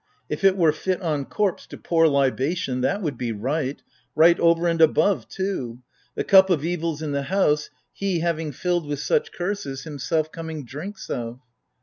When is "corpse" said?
1.25-1.67